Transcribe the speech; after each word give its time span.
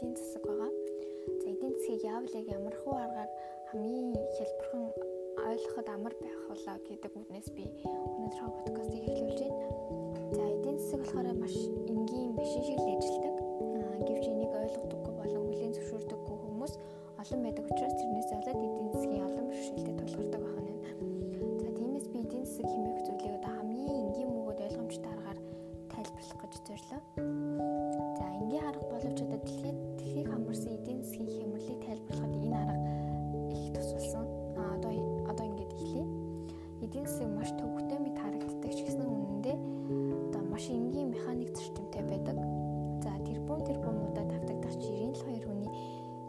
эдийн 0.00 0.16
засаг 0.16 0.42
байгаа. 0.48 0.72
За 1.42 1.46
эдийн 1.52 1.74
засгийг 1.76 2.02
яавал 2.04 2.32
яг 2.40 2.46
ямархуу 2.48 2.94
аргаар 2.96 3.30
хамгийн 3.68 4.16
хялбархан 4.36 4.84
ойлгоход 5.50 5.88
амар 5.92 6.14
байх 6.22 6.38
болоо 6.48 6.76
гэдэг 6.88 7.12
үгнээс 7.20 7.48
би 7.52 7.64
өнөөдрийнхөө 7.84 8.50
подкастыг 8.64 9.04
эхлүүлж 9.08 9.40
байна. 9.44 9.66
За 10.36 10.42
эдийн 10.56 10.78
засаг 10.80 11.00
болохоор 11.04 11.28
маш 11.36 11.56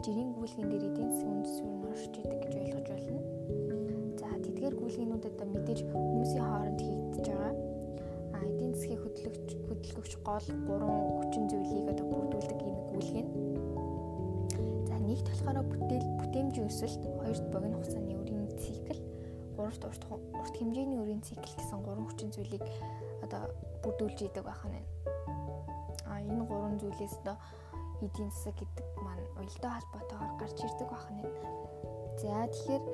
жирийн 0.02 0.34
гүйлгэн 0.34 0.66
дээр 0.66 0.84
эдийн 0.90 1.10
засгийн 1.14 1.30
үндэс 1.30 1.54
суурь 1.62 1.78
нь 1.78 1.86
оршиж 1.86 2.14
идэг 2.18 2.40
гэж 2.42 2.54
ойлгож 2.58 2.88
байна. 2.90 3.22
За 4.18 4.26
тэдгээр 4.42 4.74
гүйлгэнүүд 4.74 5.24
одоо 5.30 5.46
мэдээж 5.46 5.80
хүмүүсийн 5.94 6.42
хооронд 6.42 6.80
хийгдэж 6.82 7.26
байгаа. 7.30 7.54
А 8.34 8.38
эдийн 8.50 8.74
засгийн 8.74 8.98
хөдөлгөгч 8.98 9.50
хөдөлгөгч 9.62 10.12
гол 10.26 10.46
3 10.66 10.90
хүчин 11.22 11.44
зүйлийг 11.46 11.86
одоо 11.94 12.06
бүрдүүлдэг 12.10 12.60
энэ 12.66 12.82
гүйлгэн. 12.90 13.28
За 14.90 14.94
нэгт 14.98 15.26
болохоор 15.30 15.58
бүтээл 15.70 16.08
бүтээмжийн 16.18 16.66
өсөлт, 16.66 17.02
хоёрт 17.22 17.46
богино 17.54 17.78
хугацааны 17.78 18.14
үрийн 18.18 18.50
цикл, 18.58 18.98
гуравт 19.54 19.82
урт 19.86 20.02
урт 20.10 20.54
хэмжээний 20.58 20.98
үрийн 20.98 21.22
цикл 21.22 21.46
гэсэн 21.46 21.78
гурван 21.78 22.10
хүчин 22.10 22.34
зүйлийг 22.34 22.66
одоо 23.22 23.54
бүрдүүлж 23.86 24.18
идэг 24.26 24.42
байх 24.42 24.66
нь. 24.66 24.82
А 26.10 26.18
энэ 26.18 26.42
гурван 26.42 26.82
зүйлээс 26.82 27.22
одоо 27.22 27.38
эдийн 28.06 28.30
засаг 28.30 28.54
гэдэг 28.58 28.86
маань 29.04 29.26
уялдаа 29.38 29.72
холбоотойгоор 29.78 30.32
гарч 30.40 30.58
ирдэг 30.66 30.88
байх 30.90 31.06
нь. 31.14 31.22
За 32.20 32.46
тэгэхээр 32.50 32.84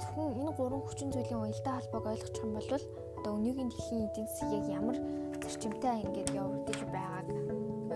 зөвхөн 0.00 0.28
энэ 0.40 0.52
гурван 0.56 0.82
хүчин 0.84 1.10
зүйлийн 1.12 1.42
уялдаа 1.42 1.74
холбоог 1.80 2.06
ойлгох 2.12 2.36
юм 2.44 2.52
бол 2.56 2.70
одоо 3.18 3.32
өнөөгийн 3.36 3.70
дэлхийн 3.72 4.06
эдийн 4.08 4.28
засаг 4.28 4.50
яг 4.58 4.66
ямар 4.78 4.96
зарчимтай 5.42 6.04
ингээд 6.04 6.30
явагдаж 6.42 6.80
байгааг 6.94 7.28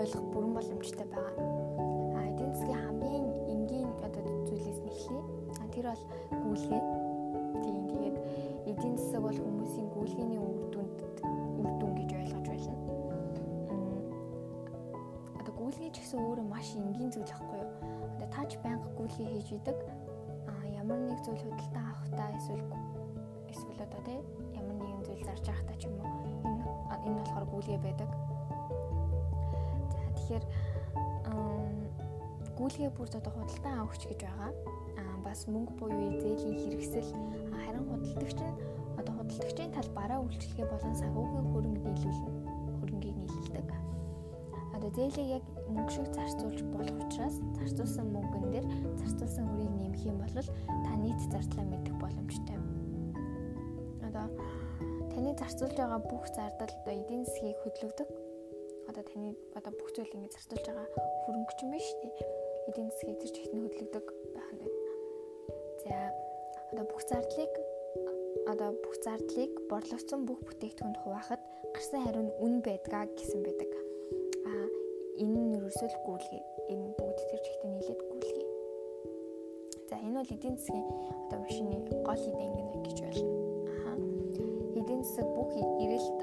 ойлгох 0.00 0.26
бүрэн 0.32 0.52
боломжтой 0.56 1.06
байгаа. 1.12 1.46
А 2.16 2.20
эдийн 2.30 2.52
засгийн 2.54 2.80
хамгийн 2.84 3.26
энгийн 3.52 3.90
одоо 4.06 4.22
зүйлээс 4.48 4.80
нь 4.82 4.90
эхлэе. 4.92 5.22
А 5.60 5.64
тэр 5.72 5.86
бол 5.92 6.04
гүйлгээ. 6.42 6.99
Ч 15.92 15.94
гэсэн 16.00 16.18
өөрөө 16.22 16.46
маш 16.46 16.68
энгийн 16.78 17.10
зүйл 17.10 17.34
ахгүй 17.34 17.58
юу? 17.62 17.70
Одоо 18.14 18.28
таач 18.34 18.50
байнга 18.62 18.88
гүйлгээ 18.94 19.28
хийж 19.30 19.48
идэг. 19.58 19.78
А 20.46 20.52
ямар 20.80 20.98
нэг 21.02 21.18
зүйл 21.26 21.42
худалдан 21.42 21.84
авахтаа 21.90 22.28
эсвэл 22.38 22.64
эсвэл 23.52 23.80
одоо 23.86 24.00
тий 24.06 24.20
ямар 24.54 24.76
нэгэн 24.78 25.02
зүйл 25.06 25.26
зарж 25.26 25.44
байхтаа 25.50 25.76
ч 25.80 25.82
юм 25.90 25.98
уу 25.98 26.10
энэ 26.46 26.62
энэ 27.06 27.18
болохоор 27.18 27.46
гүйлгээ 27.50 27.78
байдаг. 27.82 28.10
За 29.92 29.98
тэгэхээр 30.14 30.44
гүйлгээ 32.60 32.90
бүр 32.92 33.08
одоо 33.08 33.32
худалдан 33.32 33.74
авахч 33.80 34.02
гэж 34.04 34.20
байгаа. 34.20 34.52
Аа 35.00 35.16
бас 35.24 35.48
мөнгө 35.48 35.72
буюу 35.80 36.12
зээлийн 36.20 36.60
хэрэгсэл 36.60 37.10
харин 37.64 37.88
худалдагч 37.88 38.36
нь 38.36 38.56
одоо 39.00 39.12
худалдагчийн 39.16 39.72
тал 39.72 39.88
бараа 39.96 40.20
үйлчлэгээ 40.20 40.68
болон 40.68 40.94
санхүүгийн 41.00 41.46
хөрөнгө 41.50 41.88
нийлүүлнэ. 41.88 42.29
Зээлийг 44.90 45.38
яг 45.38 45.44
мөнгө 45.70 45.92
шиг 45.94 46.06
зарцуулж 46.10 46.58
болох 46.74 46.98
учраас 46.98 47.36
зарцуулсан 47.54 48.10
мөнгөн 48.10 48.46
дээр 48.50 48.66
зарцуулсан 48.98 49.46
хөрийг 49.46 49.70
нэмэх 49.78 50.02
юм 50.02 50.18
бол 50.18 50.34
та 50.34 50.92
нийт 50.98 51.20
зардлаа 51.30 51.62
мэдэх 51.70 51.94
боломжтой. 52.02 52.58
Одоо 54.02 54.26
таны 55.14 55.30
зарцуулж 55.38 55.78
байгаа 55.78 56.00
бүх 56.10 56.26
зардал 56.34 56.74
одоо 56.74 56.90
эдийн 56.90 57.22
засгийг 57.22 57.58
хөдөлгдөг. 57.62 58.08
Одоо 58.90 59.02
таны 59.06 59.38
одоо 59.54 59.72
бүх 59.78 59.94
зүйл 59.94 60.10
ингэ 60.10 60.34
зарцуулж 60.34 60.66
байгаа 60.66 60.86
хөрөнгө 61.22 61.54
ч 61.54 61.60
юм 61.62 61.70
биш 61.70 61.88
тий. 62.02 62.12
Эдийн 62.66 62.90
засгийг 62.90 63.18
тэр 63.22 63.30
чигтэн 63.30 63.62
хөдөлгдөг 63.62 64.04
байх 64.34 64.50
нь. 64.58 64.66
За 65.86 65.94
одоо 66.74 66.84
бүх 66.90 67.02
зардлыг 67.06 67.52
одоо 68.50 68.74
бүх 68.74 68.94
зардлыг 69.06 69.52
борлогдсон 69.70 70.26
бүх 70.26 70.42
бүтээгдэхүүнд 70.50 70.98
хуваахад 70.98 71.42
гарсан 71.74 72.02
хариу 72.02 72.26
нь 72.26 72.34
үн 72.42 72.54
байдгаа 72.66 73.06
гэсэн 73.14 73.46
байдаг. 73.46 73.70
Нь 75.70 75.72
ерөөсөө 75.72 75.94
л 75.94 76.02
гүйлгээ. 76.02 76.42
Энэ 76.74 76.86
бүгд 76.98 77.18
тэр 77.30 77.40
чигтэн 77.46 77.70
нийлээд 77.78 78.00
гүйлгээ. 78.10 78.48
За 79.86 79.94
энэ 80.02 80.18
бол 80.18 80.34
эдийн 80.34 80.56
засгийн 80.58 80.86
одоо 81.30 81.38
машины 81.46 81.78
гол 82.02 82.22
эдийн 82.26 82.82
гэж 82.82 82.98
болно. 83.06 83.30
Аха. 83.70 83.92
Эдийн 84.74 85.02
засаг 85.06 85.28
бүх 85.30 85.54
эрэлт 85.54 86.20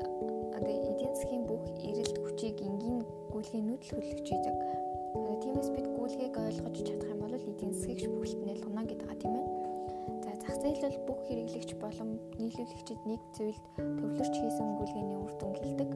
одоо 0.52 0.76
эдийн 0.92 1.14
засгийн 1.16 1.44
бүх 1.48 1.64
эрэлт 1.80 2.18
хүчийг 2.28 2.60
энгийн 2.60 3.00
гүйлгээнүүд 3.32 3.82
л 3.88 3.92
хөдөлгөж 3.96 4.28
идэг. 4.36 4.56
Одоо 5.16 5.36
тиймээс 5.40 5.70
бид 5.72 5.88
гүйлгээг 5.96 6.36
ойлгож 6.36 6.78
чадах 6.84 7.08
юм 7.08 7.20
бол 7.24 7.40
эдийн 7.40 7.72
засгийг 7.72 8.00
шүүхэлтнээ 8.04 8.56
лунаа 8.68 8.84
гэдэг 8.84 9.08
а 9.08 9.16
тийм 9.16 9.36
ээ. 9.40 9.48
За 10.28 10.32
зах 10.44 10.56
зээл 10.60 10.84
бол 10.84 11.00
бүх 11.08 11.20
хэрэглэгч 11.24 11.72
болон 11.80 12.20
нийлүүлэгчид 12.48 13.02
нэг 13.04 13.20
зүйлд 13.36 13.64
төвлөрч 13.76 14.36
хийсэн 14.40 14.68
гүйлгээний 14.80 15.20
үр 15.20 15.34
дүн 15.36 15.52
гэлдэг. 15.60 15.92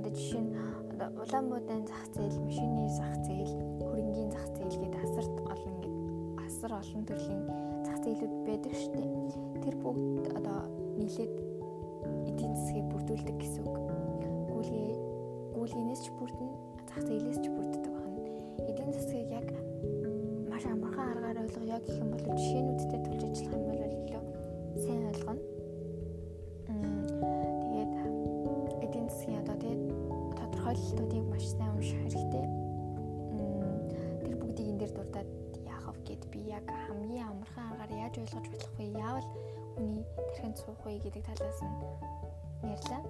Одоо 0.00 0.12
жишээ 0.16 0.40
нь 0.40 0.56
улаан 1.20 1.46
буудаан 1.52 1.84
зах 1.84 2.06
зээл, 2.16 2.40
машины 2.40 2.88
зах 2.96 3.12
зээл, 3.28 3.52
хөрөнгийн 3.84 4.32
зах 4.32 4.48
зээл 4.56 4.80
гэдэг 4.80 5.00
асарт 5.04 5.34
олон 5.52 5.74
гэдэг 5.84 5.94
асар 6.48 6.72
олон 6.80 7.02
төрлийн 7.04 7.44
зах 7.84 7.98
зээлүүд 8.00 8.34
байдаг 8.48 8.72
дээ. 8.72 9.06
Тэр 9.60 9.74
бүгд 9.84 10.24
одоо 10.32 10.58
нийлээд 10.96 11.34
эдийн 12.24 12.54
засгийг 12.56 12.86
бүрдүүлдэг 12.88 13.36
гэсэн 13.36 13.62
үг. 13.68 13.76
Гүйлгээ 14.48 14.90
гүйлгээс 15.52 16.00
ч 16.00 16.08
бүрдэн, 16.16 16.50
зах 16.88 17.04
зээлээс 17.04 17.38
ч 17.44 17.46
бүрддэг 17.52 17.92
байна. 17.92 18.16
Эдийн 18.64 18.90
засгийг 18.96 19.28
яг 19.28 19.48
маш 20.48 20.64
амархан 20.64 21.12
аргаар 21.12 21.44
ойлгоё 21.44 21.76
гэх 21.84 22.00
юм 22.00 22.08
бол 22.16 22.24
жишээнүүдтэй 22.32 23.00
тулж 23.04 23.22
ажиллах 23.28 23.51
тодорхойлолтуудыг 30.72 31.24
маш 31.28 31.44
сайн 31.52 31.76
унших 31.76 32.00
хэрэгтэй. 32.00 32.48
Тэр 34.24 34.34
бүгдийг 34.40 34.68
энэ 34.72 34.80
дээр 34.80 34.92
дурдаад 34.96 35.28
яах 35.68 35.84
вэ 35.92 36.00
гэд 36.08 36.22
би 36.32 36.40
яг 36.48 36.64
хамгийн 36.64 37.28
амархан 37.28 37.76
аргаар 37.76 37.92
яаж 37.92 38.16
ойлгож 38.18 38.46
болох 38.48 38.72
вэ? 38.80 38.84
Яавал 38.96 39.28
хүний 39.76 40.04
тэрхэнд 40.16 40.56
суух 40.56 40.80
вэ 40.84 40.96
гэдэг 41.04 41.24
талаас 41.28 41.60
нь 41.60 41.76
ярьлаа. 42.64 43.04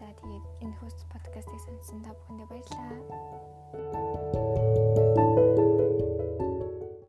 За 0.00 0.08
тэгээд 0.16 0.44
энэ 0.64 0.76
хөс 0.80 0.96
подкастыг 1.12 1.60
сонссон 1.60 2.00
та 2.04 2.16
бүхэндээ 2.16 2.48
баярлалаа. 2.48 4.67